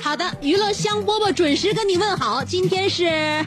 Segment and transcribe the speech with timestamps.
[0.00, 2.42] 好的，娱乐香饽饽准时跟你问好。
[2.42, 3.44] 今天是，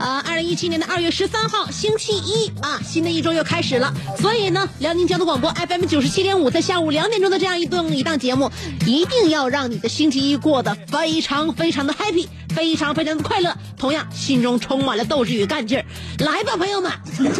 [0.00, 3.92] 啊，二零一七年的二月十三号，星期一啊，新的一周又开始了。
[4.18, 8.50] 所以呢，辽宁交通广播 FM 九十七点五，在下午两点钟的这样一顿一档节目，
[8.86, 15.84] 一定要让你的星期一过得非常非常的 happy，非常非常的快乐，同样心中充满了斗志与干劲儿。
[16.24, 16.90] 来吧，朋友们，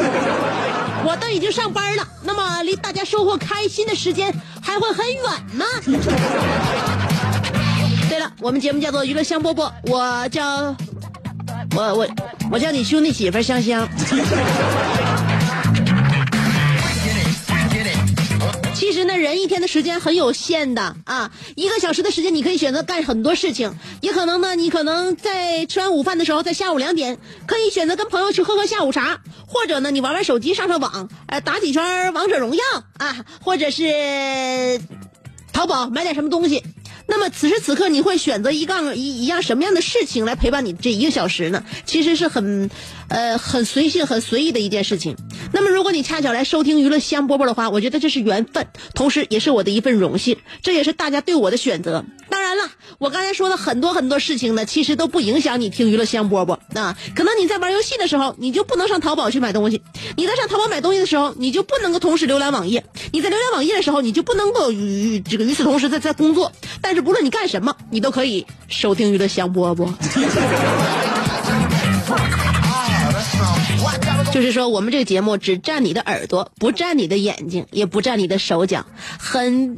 [1.02, 4.30] 我都已经上班了，那么离大家收获开心的时间
[4.61, 5.22] 还会很远
[5.55, 5.64] 吗？
[8.11, 10.77] 对了，我们节目叫做娱乐香饽饽，我叫
[11.76, 12.08] 我我
[12.50, 13.88] 我叫你兄弟媳妇香香。
[18.74, 32.62] 其实呢，人一天的时间很有限的啊，一个小时的时间你可以选择干很多事情，也可能呢，你可能在吃完午饭的时候，在下午两点，可以选择跟朋友去喝喝下午茶，或者呢，你玩玩手机，上上网，呃，打几圈王者荣耀
[32.98, 34.80] 啊，或者是
[35.52, 36.64] 淘宝买点什么东西。
[37.10, 41.64] 那么此时此刻，你会选择一杠一一样什么样的事情来陪伴你这一个小时呢？
[41.84, 42.70] 其实是很，
[43.08, 45.16] 呃，很随性、很随意的一件事情。
[45.52, 52.04] 那么，如果你恰巧来收听娱乐香饽饽的话，我觉得这是缘分，同时也是我的一份荣幸，这也是大家对我的选择。
[52.50, 52.68] 完了，
[52.98, 56.96] 我刚才说的很多很多事情呢，其实都不影响你听娱乐香饽饽啊。
[57.14, 59.78] 可能你在玩游戏的时候，你就不能上淘宝去买东西；
[60.16, 66.50] 你在上淘宝买东西的时候，你就不能够同时浏览网页；你在浏览网页的时候，你就不能够与这个与此同时在在工作。
[66.80, 69.89] 但是不论你干什么，你都可以收听娱乐香饽饽。
[74.33, 78.86] 就是说，我们这个节目只占你的耳朵，不占你的眼睛，也不占你的手脚，
[79.19, 79.77] 很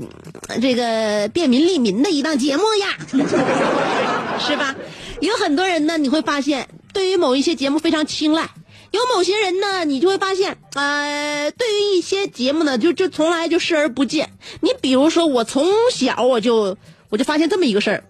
[0.60, 2.98] 这个便民利民的一档节目呀，
[4.38, 4.76] 是吧？
[5.20, 8.44] 有很多人呢，你会发现，对于某一些节目非常青睐；
[8.90, 14.30] 有某些人呢，你就会发现，呃，对于一些节目呢，就就从来就视而不见。
[14.60, 16.76] 你比如说，我从小我就
[17.08, 18.04] 我就发现这么一个事儿，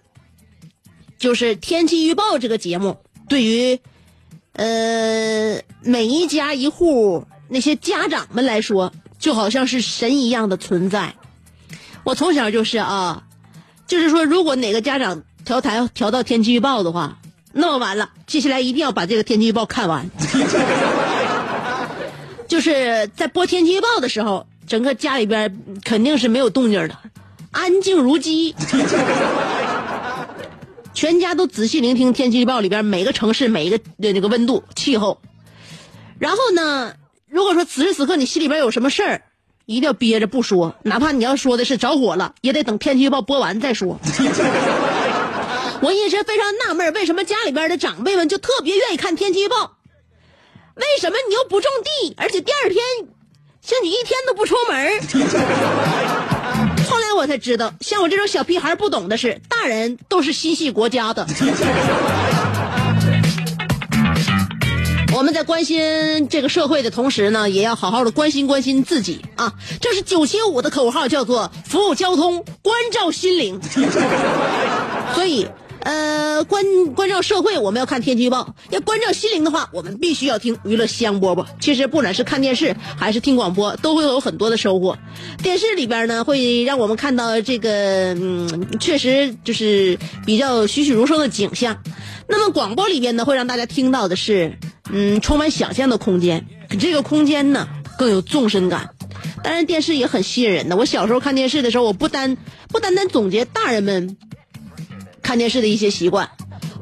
[1.17, 2.97] 就是天气预报这个节目，
[3.29, 3.79] 对于
[4.53, 11.15] 呃，每一家一户那些家长们来说，就好像是神一样的存在。
[12.03, 13.23] 我从小就是啊，
[13.87, 17.17] 就是说，如果哪个家长调台调到天气预报的话，
[17.51, 20.09] 那么完了，接下来一定要把这个天气预报看完。
[22.47, 26.95] 就是在播天气预报的时候，整个家里边肯定是没有动静的，
[27.51, 28.53] 安静如鸡。
[30.93, 35.19] 全家都仔细聆听天气预报里边每个城市每一个的那个温度、气候。
[36.19, 36.93] 然后呢，
[37.27, 39.23] 如果说此时此刻你心里边有什么事儿，
[39.65, 43.99] 一定要憋着不说，哪怕你要说的是着火了，也得等天气预报播完再说。
[45.81, 49.77] 我一直非常纳闷，为什么家里边的长辈们就特别愿意看天气预报？
[50.75, 52.81] 为什么你又不种地，而且第二天，
[53.61, 54.99] 像你一天都不出门？
[57.15, 61.25] 我才知道，像我这种小屁孩不懂的是，大人都是心系国家的。
[65.15, 69.53] 我们在关心这个社会的同时呢，也要好好的关心关心自己啊！
[69.79, 73.61] 这是九七五的口号，叫做“服务交通，关照心灵”。
[75.13, 75.47] 所以，
[75.83, 76.63] 呃，关
[76.95, 81.45] 关照社会，我们要看天气预报；要关照心灵的话，我们必须要听娱乐香饽饽。
[81.59, 84.97] 其实，不管是看电视还是听广播，都会有很多的收获。
[85.41, 91.77] 电视里边呢，会让我们看到这个，嗯，确实就是比较栩栩如生的景象。
[92.29, 94.57] 那么，广播里边呢，会让大家听到的是，
[94.89, 96.45] 嗯，充满想象的空间。
[96.79, 98.91] 这个空间呢，更有纵深感。
[99.43, 100.77] 当然电视也很吸引人的。
[100.77, 102.37] 我小时候看电视的时候，我不单
[102.69, 104.17] 不单单总结大人们
[105.33, 106.29] 看电视的一些习惯，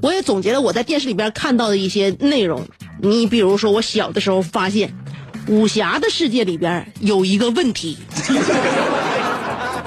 [0.01, 2.67] 我也总结了我在电视里边看到的一些内容。
[3.01, 4.93] 你比如说，我小的时候发现，
[5.47, 7.97] 武侠的世界里边有一个问题，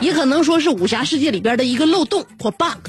[0.00, 2.88] 也可能说是武侠世界里边的一个漏洞或 bug，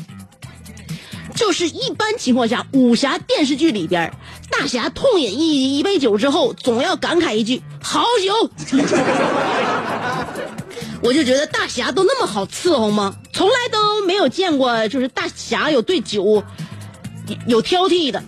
[1.36, 4.14] 就是一般情况下，武侠电视剧里边，
[4.50, 8.50] 大侠痛饮一一杯酒之后，总要感慨一句“好酒”。
[11.06, 13.16] 我就觉得大侠都那么好伺候吗？
[13.32, 16.44] 从来都没有见过，就是大侠有对酒
[17.46, 18.24] 有挑剔的。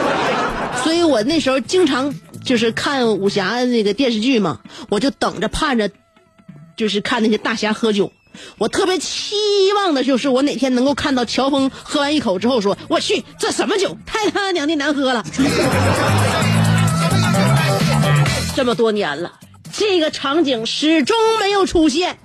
[0.84, 2.14] 所以我那时候经常
[2.44, 4.60] 就是看武侠那个电视剧嘛，
[4.90, 5.90] 我就等着盼着，
[6.76, 8.12] 就是看那些大侠喝酒。
[8.58, 9.34] 我特别期
[9.74, 13.96] 望的就是我哪天能够看到乔峰喝完一口之后说：“我去，这什么酒？
[14.04, 15.24] 太他娘的难喝了！”
[18.54, 19.32] 这么多年了，
[19.78, 22.16] 这个场景始终没有出现。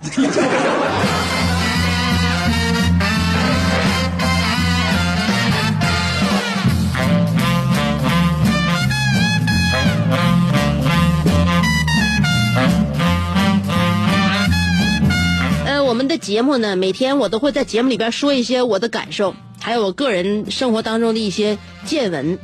[15.65, 22.39] 呃，我们的节目呢，每天我都会在节目里边说一些我的感受，还有我个人生活当中的一些见闻。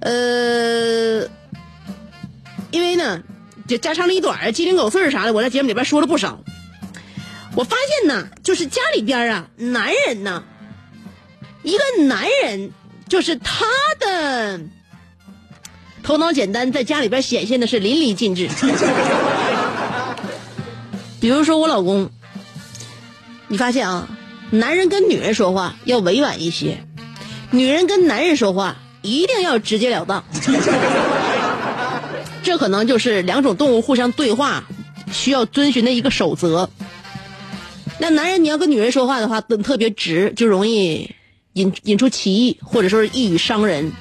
[0.00, 1.28] 呃，
[2.70, 3.22] 因为呢，
[3.70, 6.40] 就家长里短、鸡零狗碎啥的，我在节目里边说了不少。
[7.54, 10.42] 我发现呢，就是家里边啊，男人呢，
[11.62, 12.72] 一个男人
[13.08, 13.64] 就是他
[14.00, 14.60] 的
[16.02, 18.48] 头脑简单，在家里边显现的是淋漓尽致。
[21.20, 22.10] 比如说我老公，
[23.46, 24.08] 你发现啊，
[24.50, 26.82] 男人跟女人说话要委婉一些，
[27.52, 30.24] 女人跟男人说话一定要直截了当。
[32.42, 34.64] 这可能就是两种动物互相对话
[35.12, 36.68] 需要遵循的一个守则。
[37.98, 41.14] 那男人你要跟女人说话的话，特别直，就容易
[41.52, 43.92] 引引出歧义，或者说是一语伤人。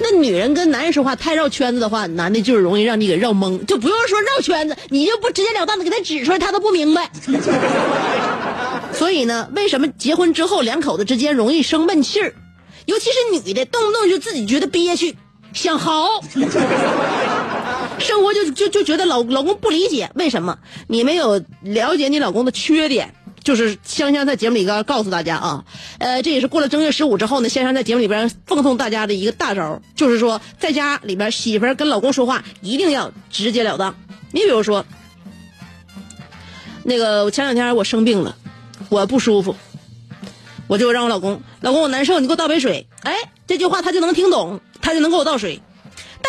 [0.00, 7.10] 那女人跟男人说话太绕圈子的话，男的就是容易让你给绕懵，就不用说绕圈子，你就不直截了当的给他指出来，他都不明白。
[8.92, 12.32] 所以呢，为什么结婚之后两口子之间容易生闷气儿？
[12.86, 15.16] 尤其是女的，动不动就自己觉得憋屈，
[15.52, 16.20] 想嚎，
[18.18, 20.58] 生活就就就觉得老老公不理解，为什么？
[20.88, 23.14] 你没有了解你老公的缺点。
[23.44, 25.64] 就是香香在节目里边告诉大家啊，
[25.98, 33.94] 呃，这也是过了正月十五之后呢，香香在节目里边奉送大家的一个大招，就是说在家里边媳妇儿跟老公说话一定要直截了当。
[34.32, 34.84] 你比如说，
[36.82, 38.36] 那个我前两天我生病了，
[38.88, 39.54] 我不舒服，
[40.66, 42.86] 我就让我老公，老公我难受，你给我倒杯水。
[43.04, 43.14] 哎，
[43.46, 45.62] 这句话他就能听懂，他就能给我倒水。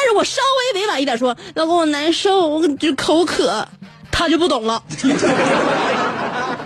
[0.01, 0.41] 但是我稍
[0.73, 3.67] 微委婉一点说，老公我难受，我就口渴，
[4.09, 4.81] 他就不懂了。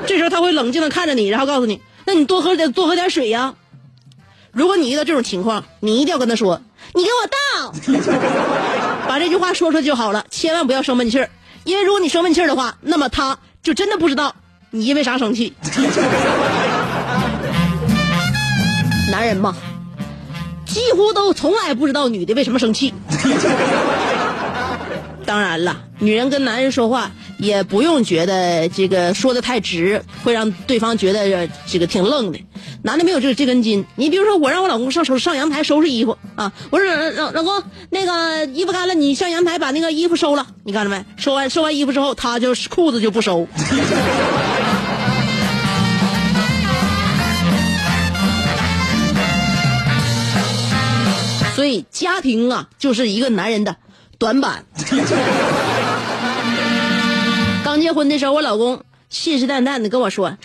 [0.05, 3.55] 这时候他会冷静的看着你，然后告诉你：“那你多喝点，多喝点水呀。”
[4.53, 6.61] 如果你遇到这种情况，你一定要跟他说
[6.93, 7.73] ：“你给我倒。”
[9.09, 11.27] 把这句话说出来就好了，千万不要生闷气儿，
[11.63, 14.35] 因为如果你生闷气儿的话，那么他就真的不知道
[14.69, 15.53] 你因为啥生气。
[19.09, 19.55] 男人嘛，
[20.73, 22.93] 几乎都从来不知道女的为什么生气。
[25.25, 27.11] 当然了，女人跟男人说话。
[27.39, 32.39] 也不用觉得这个说的太直，会让对方觉得这个挺愣的。
[32.83, 33.83] 男的没有这这根筋。
[33.95, 40.47] 你比如说，我让我老公上收上阳台收拾衣服啊，我说老老公，那个衣服干了，你上阳台把那个衣服收了。
[40.63, 41.03] 你看着没？
[41.17, 43.45] 收完收完衣服之后，他就裤子就不收。
[51.55, 53.75] 所以家庭啊，就是一个男人的
[54.17, 54.65] 短板。
[57.63, 60.37] 刚结婚的时候，我老公信誓旦旦的跟我说：“，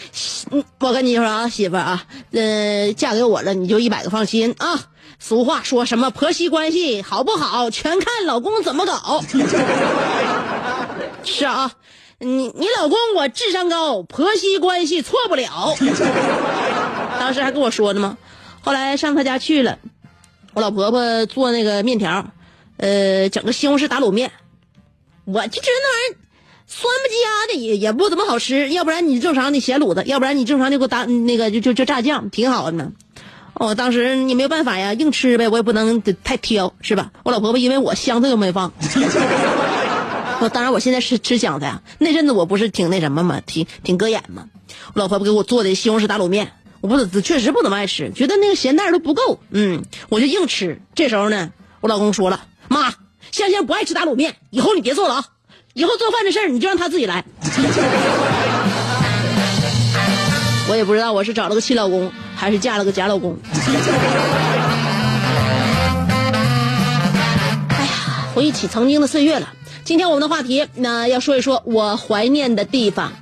[0.78, 4.88] 我跟你说啊，媳妇啊，呃，嫁给我了，你就一百个放心啊。
[5.18, 9.24] 俗话说什么婆媳关系好不好，全看老公怎么搞。
[11.24, 11.72] 是啊，
[12.18, 15.74] 你你老公我智商高，婆媳关系错不了。
[17.18, 18.16] 当时还跟我说呢嘛。
[18.60, 19.78] 后来上他家去了，
[20.58, 22.32] 我老婆婆做那个面条，
[22.78, 24.32] 呃，整个西红柿打卤面，
[25.24, 26.18] 我就觉得那玩意儿。
[26.66, 32.90] 酸不唧呀的也也不怎么好吃，要不然你正常的咸卤子，要不然你正常的给我打那个就就就炸酱，挺好的呢。
[33.54, 37.12] 哦，当时你没有办法呀，硬吃呗，我也不能太挑，是吧？
[37.22, 38.72] 我老婆婆因为我香菜都没放，
[40.42, 41.82] 我当然我现在是吃香菜啊。
[41.98, 44.48] 那阵子我不是挺那什么嘛，挺挺割眼嘛。
[44.94, 46.50] 我老婆婆给我做的西红柿打卤面，
[46.80, 50.80] 我不确实不怎么爱吃，觉得那个咸淡都不够，嗯，我就硬吃。
[50.94, 52.94] 这时候呢，我老公说了，妈，
[53.32, 55.24] 香香不爱吃打卤面，以后你别做了啊。
[55.74, 57.24] 以后做饭的事儿你就让他自己来。
[60.70, 63.36] 我也不知道我是找了个亲老公，还是嫁了个假老公。
[67.68, 69.52] 哎呀，回忆起曾经的岁月了。
[69.84, 73.12] 今天我们的话题，那要说一说我怀念的地方。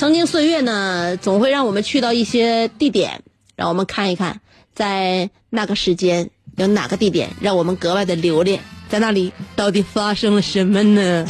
[0.00, 3.20] 曾经岁月呢，总会让我们去到一些地点，
[3.54, 4.40] 让我们看一看，
[4.74, 11.26] 在那个时间有哪个地点让我们格外的留恋，在那里到底发生了什么呢？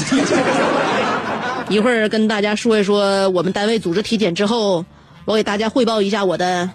[1.68, 4.84] 一会儿跟大家说一说我们单位组织体检之后，
[5.24, 6.70] 我给大家汇报一下我的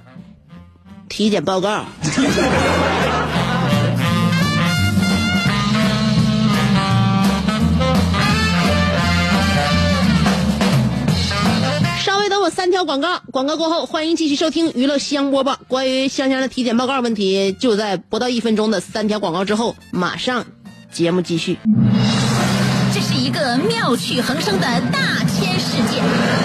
[1.08, 1.86] 体检报告。
[12.66, 15.56] 三条广告，广告过后，欢迎继续收听娱乐香饽饽。
[15.68, 20.48] 关于香香的体检报告问题，就在不到一分钟的三条广告之后，马上
[20.92, 21.60] 节目继续。
[22.92, 26.45] 这是一个妙趣横生的大千世界。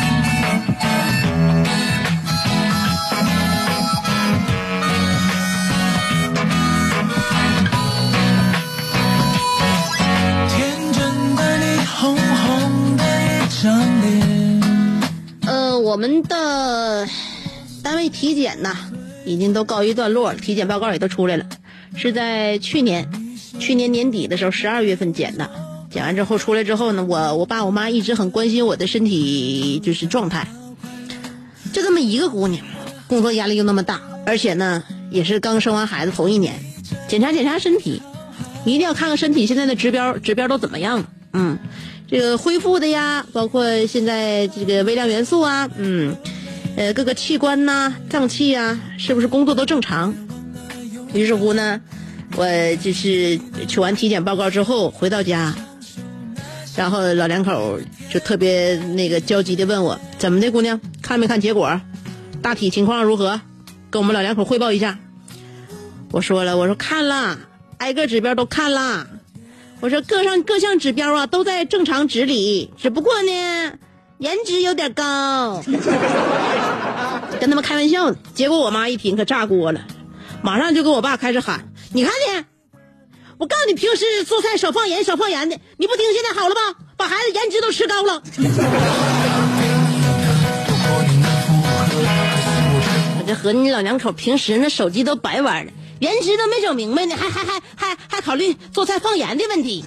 [15.91, 17.05] 我们的
[17.83, 18.77] 单位体检呐，
[19.25, 21.45] 已经都告一段落了，体检报告也都出来了，
[21.97, 23.09] 是在去年，
[23.59, 25.51] 去年年底的时候，十二月份检的。
[25.89, 30.47] 检完之后出来之后呢，我我爸我妈一直很关心我的身体就是状态。
[31.73, 32.65] 就这么一个姑娘，
[33.09, 36.55] 工作压力又那么大，而且呢也是刚生完孩子头一年，
[37.09, 38.01] 检查检查身体，
[38.63, 41.09] 一定要看看身体现在的指标指标都怎么样了。
[41.33, 41.59] 嗯，
[42.11, 46.13] 这个恢复的呀，包括现在这个微量元素啊，嗯，
[46.75, 50.13] 呃各个器官呐、脏器啊，是不是工作都正常？
[51.13, 51.79] 于是乎呢，
[52.35, 52.45] 我
[52.81, 55.55] 就是取完体检报告之后回到家，
[56.75, 61.79] 然后老两口就特别那个焦急的问我怎么的，姑娘看没看结果？
[62.41, 63.39] 大体情况如何？
[63.89, 64.99] 跟我们老两口汇报一下。
[66.11, 67.39] 我说了，我说看了，
[67.77, 69.07] 挨个指标都看了。
[69.81, 73.31] 我说各项各项指标啊都在正常值里，只不过呢
[74.19, 75.63] 颜值有点高，
[77.39, 78.17] 跟他们开玩笑呢。
[78.35, 79.81] 结果我妈一听可炸锅了，
[80.43, 82.45] 马上就跟我爸开始喊：“你看你，
[83.39, 86.61] 我告诉你，平时做菜少放盐少放盐的，你不听现在好了吧？
[86.95, 88.21] 把孩子颜值都吃高了。
[93.17, 95.71] ”我这和你老两口平时那手机都白玩了，
[96.01, 99.85] 颜值都没整明白呢，还还还还还考虑做菜放盐的问题。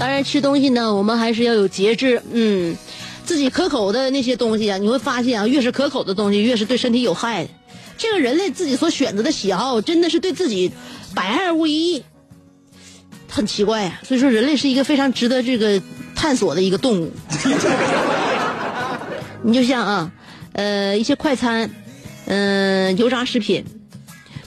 [0.00, 2.22] 当然，吃东西呢，我们还是要有节制。
[2.32, 2.74] 嗯，
[3.26, 7.50] 自己可口的那些东西啊，你会发现啊，越是可口的东西，越是对身体有害的。
[7.98, 10.72] 这个人类自己所选择的喜好，真的是对自己
[11.14, 12.02] 百害而无一益，
[13.34, 15.82] 很奇怪呀、所以说，人类是一个非常值得这个
[16.14, 17.12] 探索的一个动物。
[19.42, 20.12] 你就像啊，
[20.52, 21.68] 呃，一些快餐，
[22.26, 23.64] 嗯、油炸食品，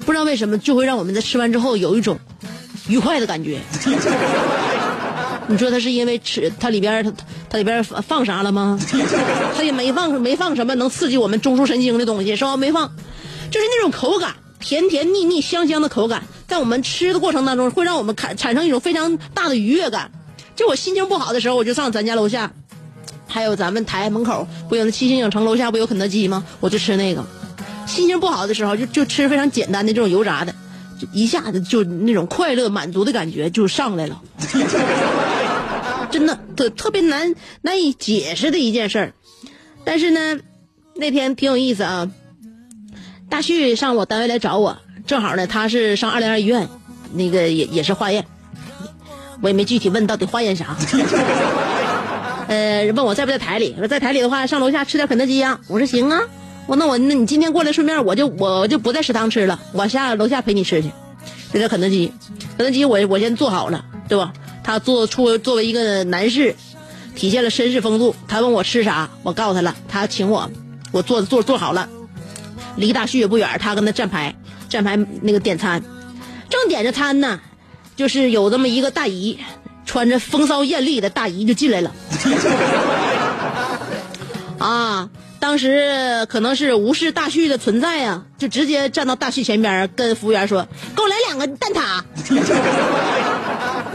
[0.05, 2.17] 不知道为什么就会让我们在吃完之后有一种
[2.87, 3.59] 愉快的感觉。
[5.47, 7.11] 你说它是因为吃它里边它
[7.49, 8.79] 它里边放放啥了吗？
[9.53, 12.55] 它也没放没放什么能刺激我们中枢神经的东西，是吧？
[12.55, 12.89] 没放，
[13.51, 20.11] 就是那种口感，甜甜腻腻香香的口感，在我们吃的过程当中会让我们产产生一种非常大的愉悦感。
[20.55, 22.51] 就我心情不好的时候，我就上咱家楼下，
[23.27, 26.43] 还有咱们台门口不有那七星影城楼下不有肯德基吗？
[26.59, 27.23] 我就吃那个。
[27.85, 30.53] 心情不好的时候，就就吃非常简单的这种油炸的，
[30.99, 34.21] 就一下子就那种快乐满足的感觉就上来了。
[36.09, 39.13] 真的特特别难难以解释的一件事儿。
[39.85, 40.41] 但是呢，
[40.95, 42.09] 那天挺有意思啊。
[43.29, 46.67] 大旭上我单位来找我，正好呢，他是上二零二医院，
[47.13, 48.25] 那个也也是化验。
[49.41, 50.75] 我也没具体问到底化验啥。
[52.47, 55.59] 呃，问我在不在台里，说在台里的话，上楼下吃点肯德基呀。
[55.67, 56.21] 我说行啊，
[56.65, 60.91] 我那我那你今天过来，顺便我就我就不在食堂吃了，我下楼下陪你吃去，
[61.51, 62.11] 吃点肯德基。
[62.57, 64.33] 肯德基我我先做好了，对吧？
[64.63, 66.55] 他做出作为一个男士，
[67.15, 68.15] 体现了绅士风度。
[68.27, 70.49] 他问我吃啥，我告诉他了，他请我，
[70.91, 71.87] 我做做做好了，
[72.75, 74.35] 离大旭也不远，他跟他站牌
[74.69, 75.81] 站牌那个点餐，
[76.49, 77.39] 正点着餐呢，
[77.95, 79.39] 就是有这么一个大姨，
[79.85, 81.91] 穿着风骚艳丽的大姨就进来了。
[84.59, 85.09] 啊，
[85.39, 92.01] 当时可能是无视大旭的存在呀、就直接站到大旭前边，跟服务员说：“给我来两个蛋挞。”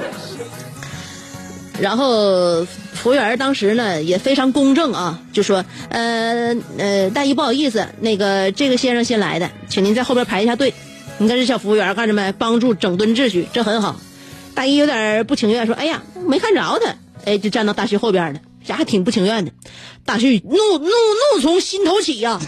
[1.81, 10.75] 然后服务员当时呢也非常公正啊，就说：“呃呃，大姨不好意思，那个这个先生先来的，请您在后边排一下队。”
[11.19, 12.33] 你看这小服务员干什么？
[12.33, 14.01] 帮助整顿秩序，这很好。
[14.55, 19.53] 大姨有点不情愿，说：“哎呀，没看着他。”哎，就站到大旭后边了，这还挺不情愿的。
[20.05, 22.41] 大旭怒怒怒从心头起呀、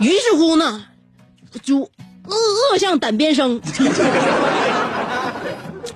[0.00, 0.84] 于是乎呢，
[1.62, 1.90] 就恶
[2.72, 3.60] 恶向胆边生。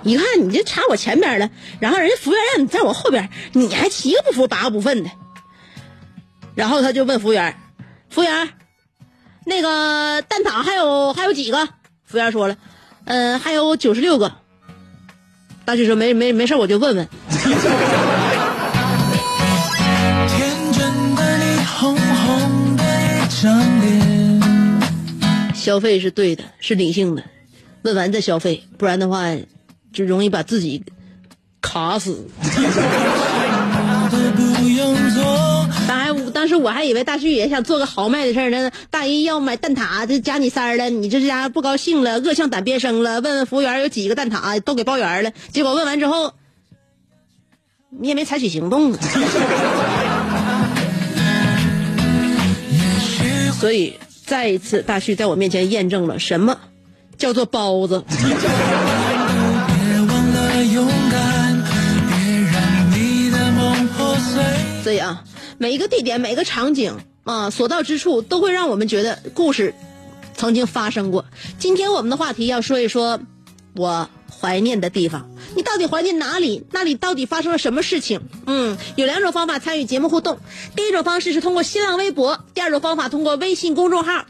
[0.09, 1.51] 你看你就插我前边了，
[1.81, 5.11] 然后人家服务员让你在我后边，你还七个不服八个不忿的。
[6.55, 7.55] 然后他就问服务员
[8.09, 8.49] ：“服务员，
[9.45, 11.67] 那个蛋挞还有还有几个？”
[12.09, 12.57] 服务员说了
[13.05, 14.33] ：“嗯、还有九十六个。”
[15.67, 17.53] 大旭说：“没没没事，我就问问。”天
[20.73, 24.41] 真的你，红红的一张脸。
[25.55, 27.23] 消费是对的，是理性的，
[27.83, 29.27] 问完再消费，不然的话
[29.93, 30.85] 就容易把自己
[31.61, 32.27] 卡死。
[35.87, 45.33] 当 还当时我还以为大旭也想做个豪迈的事儿呢，大姨要买蛋挞，这加你三儿了，你这家不高兴了，恶向胆边生了，问问服务员有几个蛋挞，都给包圆了。
[45.53, 46.33] 结果问完之后，
[47.91, 48.99] 你也没采取行动啊。
[53.59, 56.59] 所以再一次，大旭在我面前验证了什么
[57.17, 58.05] 叫做包子。
[64.89, 64.99] 对。
[64.99, 65.25] 啊，
[65.59, 69.75] 每一个地点、每一个场景啊，所到之处都会让我们觉得故事
[70.35, 71.27] 曾经发生过。
[71.59, 73.21] 今天我们的话题要说一说
[73.75, 74.09] 我
[74.41, 75.29] 怀念的地方。
[75.57, 76.65] 你到底怀念哪里？
[76.73, 78.21] 那里到底发生了什么事情？
[78.47, 80.39] 嗯，有两种方法参与节目互动。
[80.77, 84.25] 第一种方式是通过新浪微博，第二种方法通过微信公众号。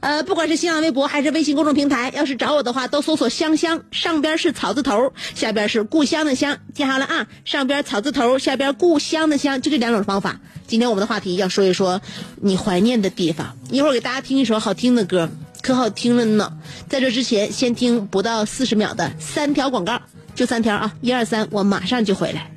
[0.00, 10.38] 呃，不管是新浪微博还是微信公众平台，要是找我的话，都搜索“香香”，上边是草字头，下边是故乡的乡，记好了啊，上边草字头，下边故乡的乡，就这两种方法。
[10.66, 12.00] 今天我们的话题要说一说
[12.40, 15.30] 你怀念的地方，一会儿给大家听一首好听的歌，
[15.62, 16.52] 可好听了呢。
[16.88, 20.00] 在这之前，先听不到四十秒的三条广告，
[20.34, 22.50] 就三条啊，一二三，我马上就回来。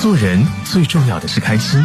[0.00, 1.84] 做人最重要的是开心，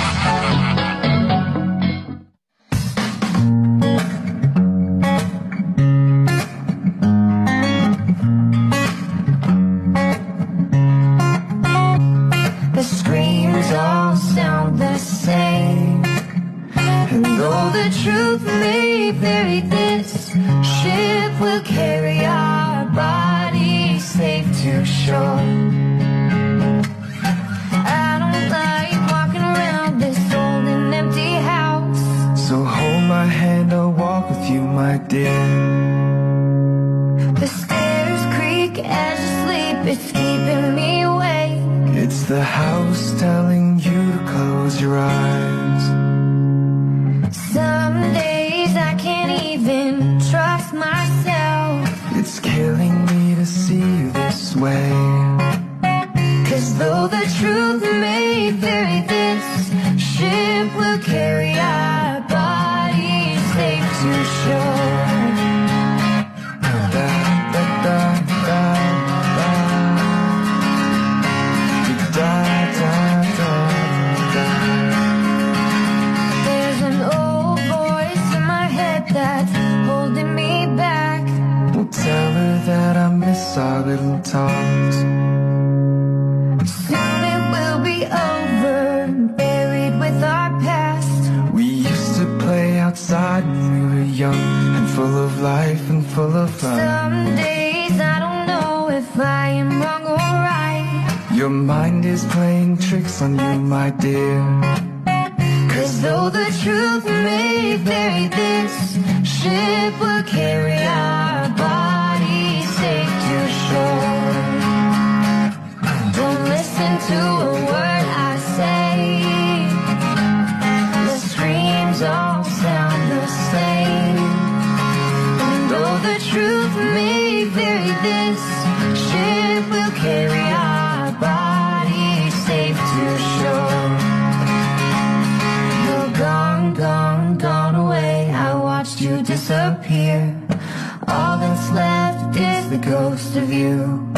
[143.41, 144.13] Of you.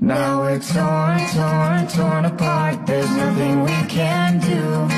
[0.00, 2.86] Now we're torn, torn, torn apart.
[2.86, 4.88] There's nothing we can do.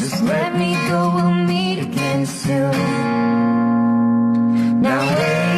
[0.00, 2.72] Just let me go, we'll meet again soon.
[4.82, 5.53] Now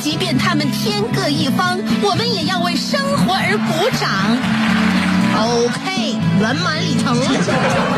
[0.00, 4.08] 即便他们天各一方，我们也要为生活而鼓掌。
[5.40, 7.26] OK，圆满礼成了。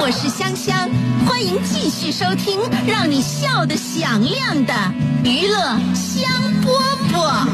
[0.01, 0.91] 我是香香，
[1.27, 4.75] 欢迎继续收听让你笑得响亮的
[5.25, 6.31] 娱乐香
[6.63, 6.69] 饽
[7.13, 7.47] 饽。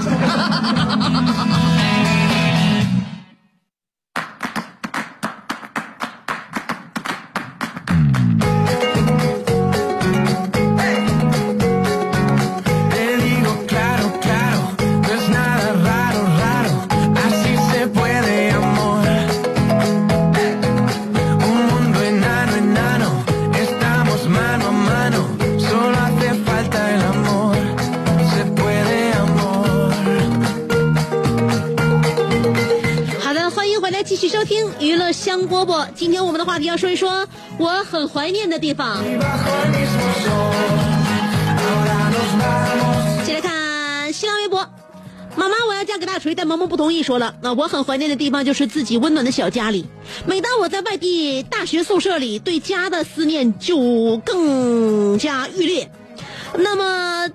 [36.59, 37.27] 题要说一说
[37.59, 39.03] 我很怀念的地方。
[43.25, 44.61] 先来看新浪微博，
[45.37, 49.87] 妈妈，我要嫁给大锤，但萌萌不同意，说了，那我很怀念的地方就是自己温暖的小家里。
[50.27, 55.91] 每当我在外地大学宿舍里，对家的思念就更加愈烈。
[56.59, 57.31] 那么。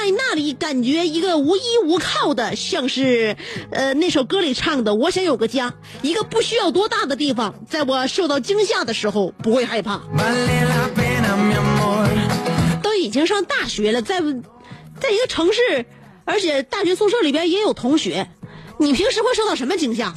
[0.00, 3.36] 在那里感觉一个无依无靠的，像是，
[3.70, 10.00] 呃，那首歌里唱的“我想有个家，一个不需要多大的地方，在我受到惊吓的时候不会害怕。”
[12.82, 14.22] 都已经上大学了，在，
[14.98, 15.84] 在一个城市，
[16.24, 18.26] 而且大学宿舍里边也有同学，
[18.78, 20.14] 你平时会受到什么惊吓？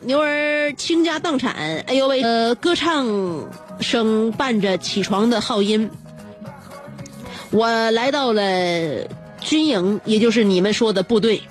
[0.00, 1.54] 牛儿倾家荡产，
[1.86, 2.22] 哎呦喂！
[2.22, 3.06] 呃，歌唱
[3.80, 5.90] 声伴着起床的号音，
[7.50, 8.42] 我来到了
[9.40, 11.42] 军营，也就是你们说的部队。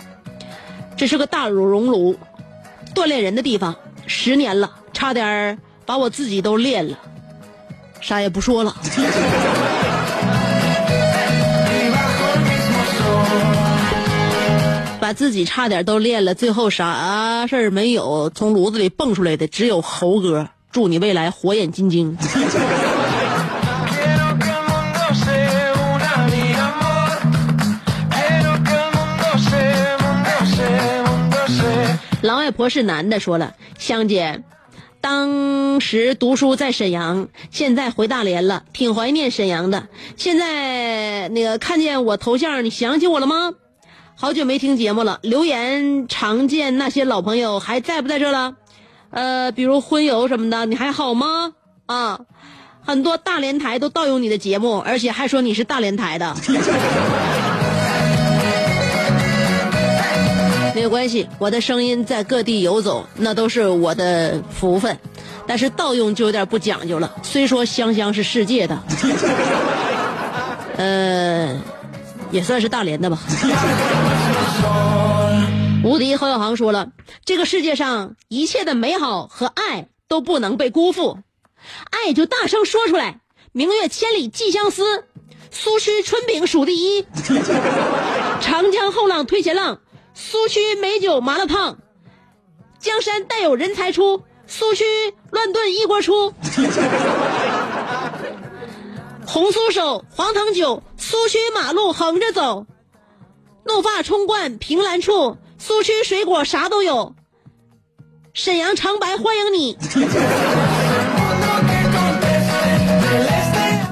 [0.96, 2.18] 这是个大熔炉，
[2.94, 3.76] 锻炼人的地方。
[4.06, 6.98] 十年了，差点把我自己都练了。
[8.02, 8.76] 啥也不说了。
[15.14, 20.50] 自己差点都练了，最后啥事儿没有，从炉子里蹦出来的只有猴哥。
[20.72, 22.18] 祝你未来火眼金睛。
[32.22, 34.44] 狼外婆是男的，说了，香姐，
[35.02, 39.88] 当时读书在沈阳，现在回大连了，挺怀念沈阳的。
[40.18, 43.54] 现在那个看见我头像，你想起我了吗？
[44.22, 48.54] 好久没听节目了，留言常见那些老朋友还在不在这了？
[49.12, 51.54] 呃，比如婚友什么的，你还好吗？
[51.86, 52.20] 啊，
[52.86, 56.36] 很多大连台都盗用你的节目，而且还说你是大连台的。
[60.76, 65.00] 没有关系，我的声音在各地游走，那都是我的福分。
[65.48, 67.10] 但是盗用就有点不讲究了。
[67.24, 68.78] 虽说香香是世界的，
[70.76, 71.56] 呃，
[72.32, 73.20] 也算是大连的吧。
[75.84, 76.92] 无敌侯小航说了，
[77.26, 81.20] 这个世界上一切的美好和爱都不能被辜负，
[81.90, 83.22] 爱就大声说出来。
[83.52, 85.06] 明月千里寄相思，
[85.50, 87.06] 苏区春饼数第一，
[88.42, 89.80] 长江后浪推前浪，
[90.14, 91.78] 苏区美酒麻辣烫，
[92.78, 94.84] 江山代有人才出，苏区
[95.32, 96.34] 乱炖一锅出。
[99.32, 102.66] 红酥手，黄藤酒，苏区马路横着走，
[103.64, 107.14] 怒发冲冠凭栏处，苏区水果啥都有。
[108.34, 109.78] 沈阳长白欢迎你。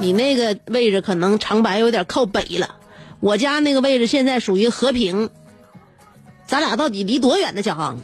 [0.01, 2.73] 你那个位置可能长白有点靠北了，
[3.19, 5.29] 我家那个位置现在属于和平。
[6.47, 7.99] 咱俩到底离多远呢，小航？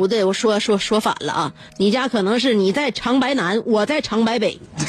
[0.00, 1.52] 不对，我说说说反了啊！
[1.76, 4.58] 你家可能是你在长白南，我在长白北。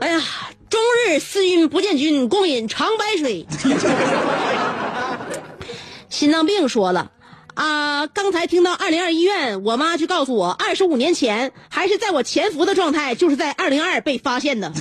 [0.00, 0.20] 哎呀，
[0.68, 3.46] 终日思君不见君，共饮长白水。
[6.08, 7.12] 心脏病说了
[7.54, 14.72] 啊，刚才听到二零二医院，我妈就告诉我，二十五年前还是在我潜伏的状态，就是在二零二被发现的。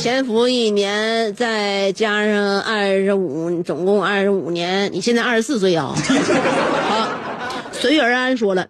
[0.00, 4.94] 潜伏一年，再加上二十五，总共二十五年。
[4.94, 5.92] 你现在二十四岁啊？
[6.88, 7.12] 好，
[7.70, 8.68] 随遇而安说了。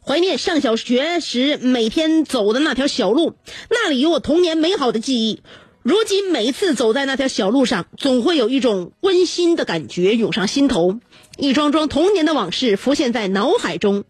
[0.00, 3.34] 怀念上小学时每天走的那条小路，
[3.68, 5.42] 那里有我童年美好的记忆。
[5.82, 11.00] 如今每次走在那条小路上，总会有一种温馨的感觉涌上心头，
[11.36, 14.04] 一桩桩童年的往事浮现在脑海中。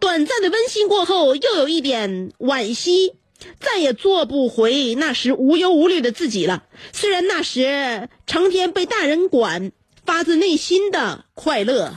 [0.00, 3.12] 短暂的温馨过后，又有一点惋惜，
[3.60, 6.64] 再也做不回那时无忧无虑的自己了。
[6.92, 9.72] 虽然那时成天被大人管，
[10.04, 11.92] 发自内心的快乐。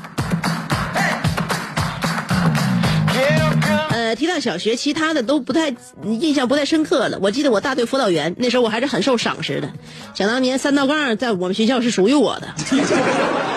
[3.91, 5.73] 呃，提到小学，其他的都不太
[6.03, 7.19] 印象不太深刻了。
[7.21, 9.71] 我记得我大队辅导员那时候我还是很受赏识的。
[10.13, 12.47] 想当年三道杠在我们学校是属于我的（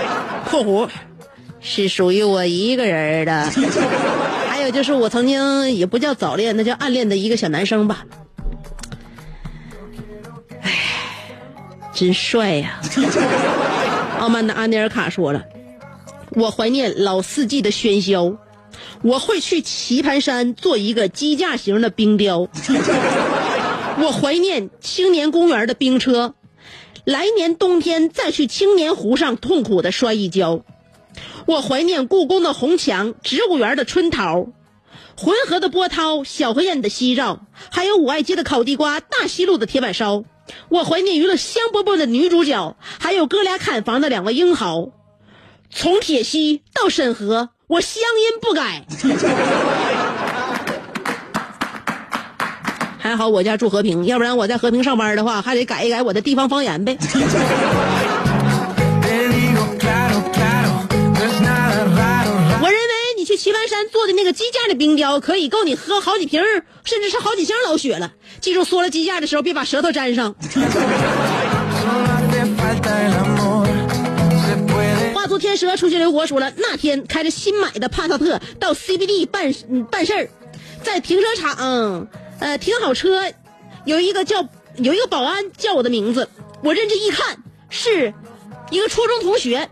[0.51, 0.89] 括弧
[1.61, 3.51] 是属于我一个人的）。
[4.65, 8.07] 还有就是我曾经也不叫早恋，那叫暗恋的一个小男生吧。
[10.63, 10.71] 唉，
[11.93, 12.81] 真帅呀！
[14.21, 15.45] 傲慢的阿尼尔卡说了，
[16.31, 18.39] 我怀念老四季的喧嚣。
[19.03, 22.49] 我会去棋盘山做一个机架型的冰雕。
[23.99, 26.35] 我怀念青年公园的冰车，
[27.05, 30.65] 来年冬天再去青年湖上痛苦的摔一跤。
[31.47, 34.47] 我怀念故宫的红墙，植物园的春桃，
[35.17, 40.25] 浑河的波涛，小河沿的夕照，还有五爱街的烤地瓜，大西路的铁板烧。
[40.69, 44.89] 我怀念娱乐香饽饽的女主角，还有哥俩砍房的两位英豪。
[45.71, 48.87] 从铁西到沈河，我乡音不改。
[52.99, 56.97] 还好我家住和平，要不然我在和平上班的话，还得改一改我的地方方言呗。
[63.35, 68.13] 去棋盘山做的那个鸡架的冰雕，可以够你喝好几瓶儿，甚至是好几箱老雪了。
[68.41, 70.33] 记住，嗦了鸡架的时候别把舌头粘上。
[75.13, 80.29] 化作 天蛇出去留国说了，那天开着新买的帕萨特到 CBD 办嗯办事儿，
[80.85, 83.33] 在停车场、呃停好车，
[83.85, 86.29] 有一个叫有一个保安叫我的名字，
[86.63, 88.15] 我认真一看，是
[88.71, 89.69] 一个初中同学，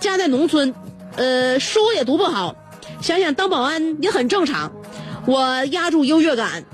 [0.00, 0.74] 家在农村，
[1.16, 2.56] 呃书也读不好，
[3.04, 4.72] 想想当保安也很正常。
[5.26, 6.64] 我压住优越感，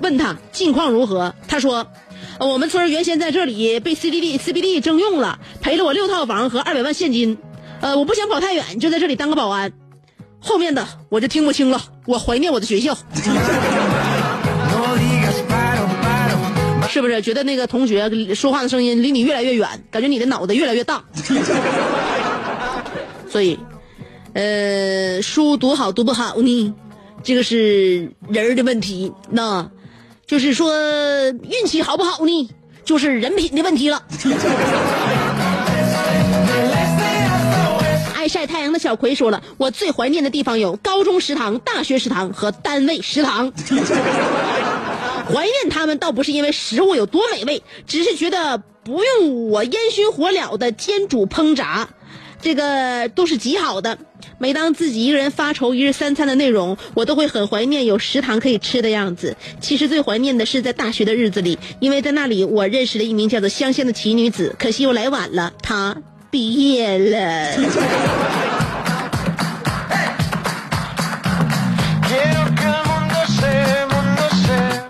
[0.00, 1.88] 问他近况如何，他说。
[2.38, 7.36] 我们村原先在这里被 CBD CBD 征用了，赔了我六套房和二百万现金。
[7.80, 9.70] 呃，我不想跑太远，就在这里当个保安。
[10.38, 12.96] 后面的我就听不清了，我怀念我的学校，
[16.88, 17.20] 是不是？
[17.20, 21.04] 觉得那个同学说话的声音离你越来越远，感觉你的脑袋越来越大。
[23.28, 23.58] 所以，
[24.32, 26.74] 呃，书读好读不好呢，
[27.22, 29.70] 这个是人儿的问题，那
[30.26, 32.50] 就是说运气好不好呢，
[32.84, 34.02] 就是人品的问题了。
[38.14, 43.52] 爱晒太阳的小葵说了，我最怀念的地方有高中食堂、大学食堂和单位食堂。
[45.32, 51.88] 怀念他们倒不是因为食物有多美味，只是觉得不用我烟熏火燎的煎煮烹炸，
[52.40, 53.98] 这个都是极好的。
[54.38, 59.36] 每当自己一个人发愁一日三餐的内容，我都会很怀念有食堂可以吃的样子。
[59.60, 65.96] 其实最怀念的是在大学的日子里，因为在那里我认识了一名叫做香香的奇女子，可惜又来晚了，她
[66.30, 68.49] 毕业了。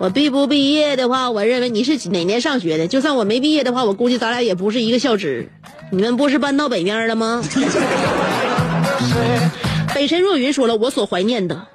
[0.01, 2.87] 我毕不毕业的话，我认为你是哪年上学的？
[2.87, 5.47] 就算我没毕业的话，我估计咱俩也不是一个校址。
[5.91, 7.43] 你们不是搬到北面了吗？
[9.93, 11.67] 北辰若云说了，我所怀念的，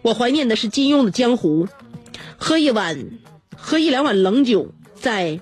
[0.00, 1.68] 我怀念的是金庸的江湖，
[2.38, 2.98] 喝一碗，
[3.54, 5.38] 喝一两碗冷酒，在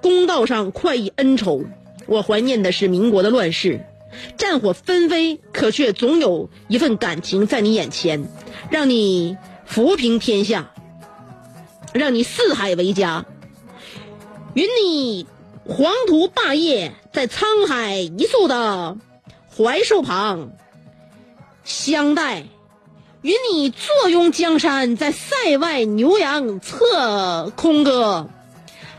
[0.00, 1.62] 公道上快意恩仇。
[2.06, 3.84] 我怀念的是民国的乱世，
[4.38, 8.26] 战火纷飞，可却总有一份感情在你眼前，
[8.70, 9.36] 让你
[9.70, 10.70] 抚平天下，
[11.92, 13.24] 让你四海为家。
[14.54, 15.26] 与你
[15.64, 18.96] 黄土霸业，在沧海一粟的
[19.50, 20.52] 槐树旁
[21.64, 22.44] 相待；
[23.22, 28.28] 与你坐拥江山，在塞外牛羊侧空歌。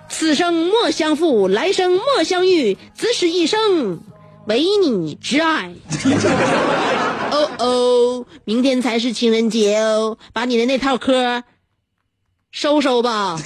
[0.09, 4.01] 此生莫相负，来生莫相遇，只是一生
[4.45, 5.73] 唯你挚爱。
[7.31, 11.43] 哦哦，明天才是情人节哦，把你的那套嗑
[12.59, 13.37] 收收吧。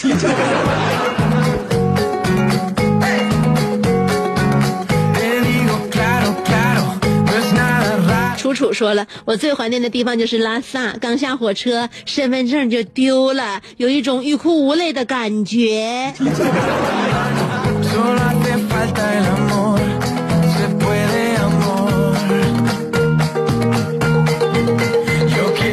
[8.38, 16.14] 楚楚说了我最怀念的地方就是拉萨刚下火车身份证就丢了有一种欲哭无泪的感觉。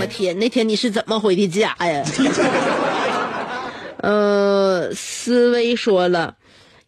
[0.00, 2.02] 我天那天你是怎么回的家呀？
[4.00, 6.36] 呃，思薇说了。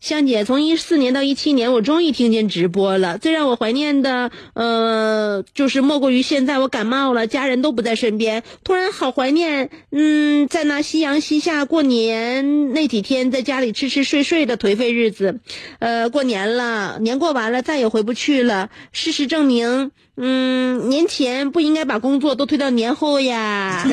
[0.00, 3.18] 香姐，从一四年到一七年，我终于听见直播了。
[3.18, 15.40] 最让我怀念的，呃，就是莫过于现在我感冒了，家人都不在身边，突然好怀念，嗯，在那夕阳西下过年那几天，在家里吃吃睡睡的颓废日子。
[15.80, 18.70] 呃，过年了，年过完了，再也回不去了。
[18.92, 23.84] 事实证明，嗯，年前不应该把工作都推到年后呀。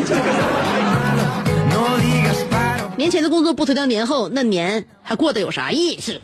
[2.97, 6.19] 年前的工作不推到年后，那年还过得有啥意思？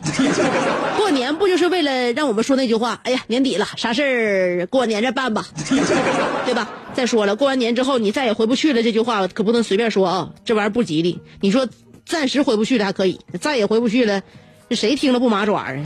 [0.98, 3.00] 过年不就是为了让我们说那句话？
[3.04, 5.46] 哎呀，年底了，啥事儿过年再办吧，
[6.44, 6.68] 对吧？
[6.92, 11.20] 再说了，过完年之后你再也回不去了，这句话可不能随便说啊，这玩意儿不吉利。
[11.40, 11.68] 你说
[12.04, 14.20] 暂时回不去了还可以，再也回不去了，
[14.68, 15.72] 这谁听了不麻爪啊？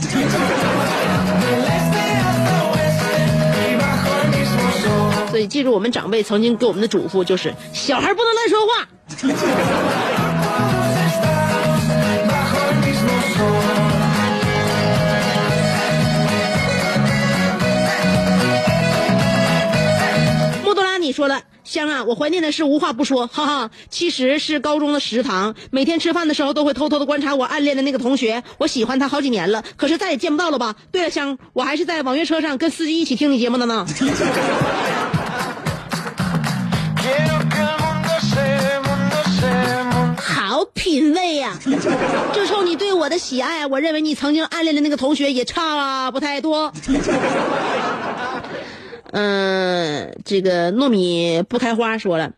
[5.29, 8.89] 所以记住我们长辈曾经给我们的嘱咐，就是小孩不能乱说话。
[21.09, 30.75] 你说了，香啊，我怀念的是无话不说，哈哈，其实是高中的食堂，每天吃饭的时候都会偷偷的观察我暗恋的那个同学，我喜欢他好几年了，可是再也见不到了吧？
[30.91, 33.87] 对了，香，我还是在网约车上跟司机一起听你节目的呢。
[40.21, 41.57] 好品味呀、
[42.33, 46.71] 就冲你对我的喜爱，我认为你曾经暗恋的那个同学也差不太多。
[49.11, 52.33] 嗯，这个糯米不开花说了，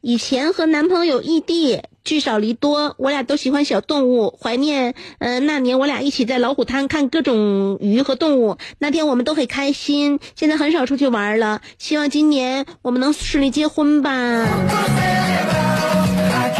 [0.00, 4.94] 以前和男朋友异地，聚少离多，我俩都喜欢小动物，怀念。
[5.18, 10.18] 嗯、那年我俩一起在老虎滩看各种鱼和动物，那天我们都很开心。
[10.34, 14.10] 现在很少出去玩了，希望今年我们能顺利结婚吧。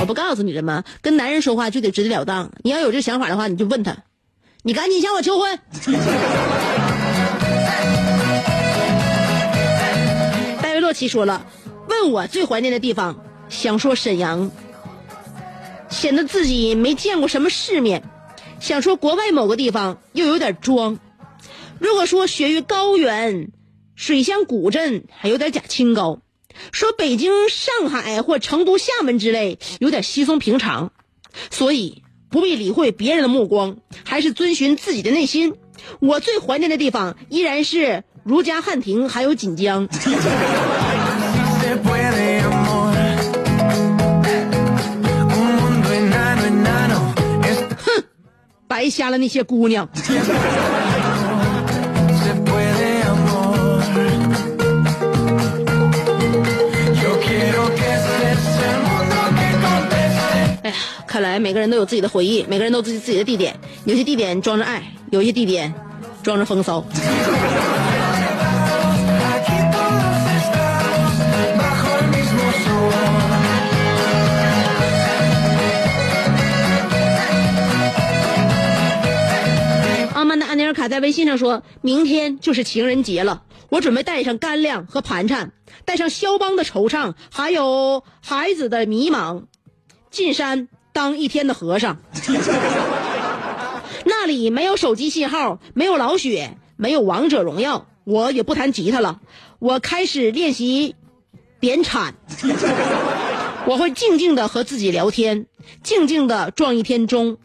[0.01, 0.82] 我不告诉你了吗？
[1.01, 2.51] 跟男人说话就得直截了当。
[2.62, 3.97] 你要有这想法的话，你就问他，
[4.62, 5.59] 你赶紧向我求婚。
[10.93, 11.47] 戴维洛奇说了，
[11.88, 14.51] 问我最怀念的地方，想说沈阳，
[15.88, 18.03] 显得自己没见过什么世面；
[18.61, 20.99] 想说国外某个地方，又有点装。
[21.78, 23.53] 如果说雪域高原、
[23.95, 26.20] 水乡古镇，还有点假清高。
[26.72, 30.93] 说北京、上海或成都、厦门之类，有点稀松平常，
[31.51, 35.55] 所以不必理会别人的目光，还是遵循自己的内心。
[36.01, 39.89] 我最怀念的地方依然是如家汉庭还有锦江，
[47.85, 48.05] 哼，
[48.68, 49.89] 白瞎了那些姑娘。
[60.62, 60.77] 哎呀，
[61.09, 65.75] 看来每个人都有自己的回忆，每个人都有自己自己的地点，有些地点装着爱，有些地点
[66.23, 66.85] 装着风骚。
[80.73, 85.53] 卡在微信上说：“明天就是情人节了，我准备带上干粮和盘缠，
[85.85, 89.45] 带上肖邦的惆怅，还有孩子的迷茫，
[90.11, 91.99] 进山当一天的和尚。
[94.05, 99.20] 那里没有手机信号，没有老雪，没有王者荣耀，我也不弹吉他了，
[99.59, 100.97] 我开始练习
[101.61, 102.14] 点铲。
[103.64, 105.47] 我会静静的和自己聊天，
[105.85, 107.39] 静静的撞一天钟。”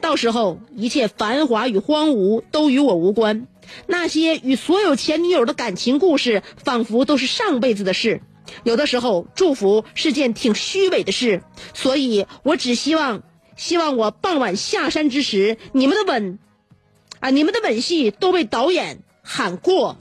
[0.00, 3.46] 到时候，一切繁华与荒芜都与我无关。
[3.86, 8.20] 那些与所有前女友的感情故事，仿佛都是上辈子的事。
[8.64, 11.42] 有的时候，祝福是件挺虚伪的事，
[11.72, 13.22] 所以我只希望，
[13.56, 16.38] 希望我傍晚下山之时，你们的吻，
[17.20, 19.96] 啊，你们的吻戏都被导演喊过。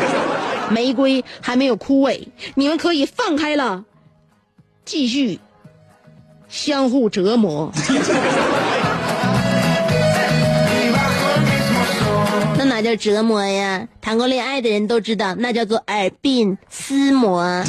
[0.70, 3.84] 玫瑰还没有枯萎，你们可以放开了，
[4.84, 5.40] 继续
[6.48, 7.72] 相互折磨。
[12.62, 13.88] 那哪叫折磨呀？
[14.02, 17.40] 谈过恋爱的人都知道，那叫做耳鬓厮磨。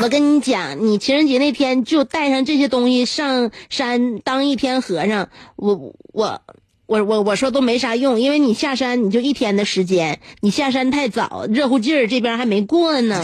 [0.00, 6.40] 我跟你讲，你情人节那天就带上这些东西上山当一天和尚，我我
[6.86, 13.22] 我我我说都没啥用，因为你下山你就一天的时间，你下山太早，热乎劲儿这边还没过呢。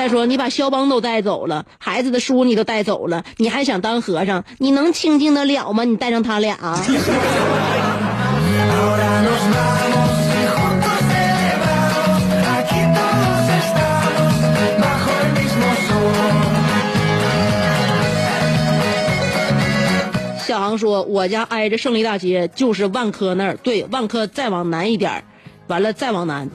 [0.00, 4.44] 再说你把肖邦都带走了，孩子的书你都带走了，你还想当和尚？
[4.56, 5.84] 你能清静得了吗？
[5.84, 6.56] 你带上他俩。
[20.46, 23.58] 小航说：“我家挨着胜利大街，就是万科那儿。
[23.58, 25.22] 对，万科再往南一点
[25.66, 26.48] 完了再往南。”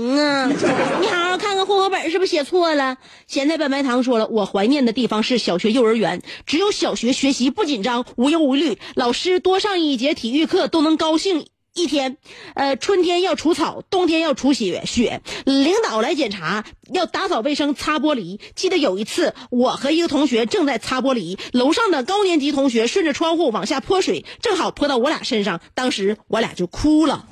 [0.00, 0.98] 是和平啊！
[1.00, 2.96] 你好好看看户口本是不是写错了？
[3.26, 11.46] 咸菜拌白糖说了，我怀念的地方是小学、幼儿园，只有小学学习不紧张、无忧无虑，老师多上一节体育课都能高兴。
[11.72, 12.16] 一天，
[12.54, 15.22] 呃，春天要除草，冬天要除雪雪。
[15.44, 18.40] 领导来检查，要打扫卫生、擦玻璃。
[18.56, 27.28] 记得有一次，我和一个同学正在擦玻璃，楼上的高年级同学顺着窗户往下泼水，正好泼到我俩身上，当时我俩就哭了。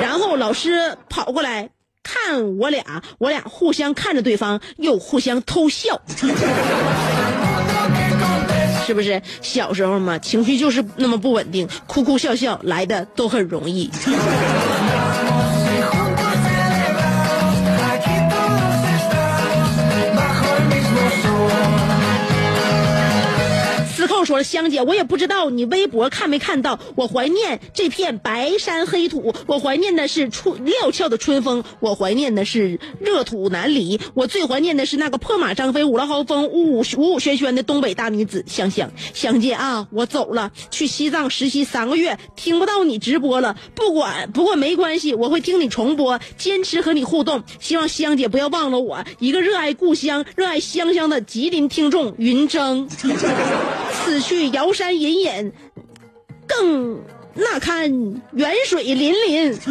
[0.00, 1.70] 然后老师跑过来
[2.04, 6.00] 看我俩，我俩互相看着对方，又互相偷笑。
[8.86, 13.90] 是不是小时候嘛，情绪就是那么不稳定，哭哭笑笑来的都很容易。
[24.24, 38.90] 说了，香姐，我也不知道你微博看没看到，我怀念这片白山黑土，我怀念的是春料峭的春风，我怀念的是热土南离，我最怀念的是那个破马张飞、五了豪风、五五五五轩轩的东北大女子香香。
[39.12, 43.56] 香姐啊，我走了，去西藏实习三个月，听不到你直播了。
[43.74, 47.42] 不管，不过没关系，我会听你重播，坚持和你互动。
[47.60, 52.88] 希望香姐不要忘了我，一个热爱故乡、热爱香香的吉林听众云峥。
[54.14, 55.52] 此去遥山隐隐，
[56.46, 57.02] 更
[57.34, 57.90] 那堪
[58.32, 59.58] 远水粼粼。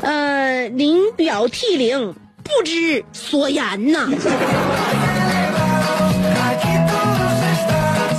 [0.00, 2.14] 呃，临表涕零，
[2.44, 4.08] 不知所言呐。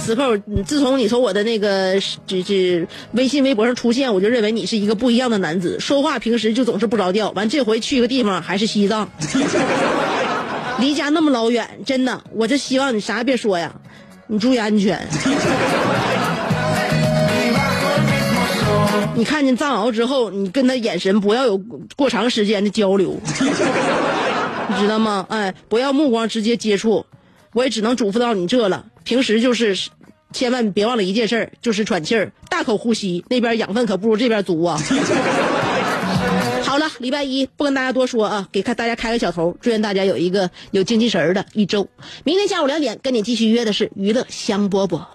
[0.03, 0.35] 此后，
[0.65, 1.97] 自从你从我的那个
[2.27, 7.31] 这这微信、微博上出现，我就认为你是一个不一样的男子，说话平时就总是不着调。
[7.31, 9.09] 完，这回去一个地方还是西藏。
[10.79, 13.73] 离家那么老远，真的，我就希望你啥也别说呀，
[14.27, 14.99] 你注意安全。
[19.15, 21.57] 你看见藏獒之后，你跟他眼神不要有
[21.95, 23.17] 过长时间的交流，
[24.67, 25.25] 你知道吗？
[25.29, 27.05] 哎，不要目光直接接触。
[27.53, 28.83] 我也只能嘱咐到你这了。
[29.05, 29.77] 平时就是，
[30.33, 34.77] 千万别忘了一件事儿，就是喘气儿，大口呼吸，那边养分可不如这边足啊。
[36.75, 41.87] 好了，礼拜一不跟大家多说啊，给看大家开个小头，祝愿大家有一个有精气神的一周。
[42.25, 45.14] 明天下午两点跟你继续约的是娱乐香饽饽。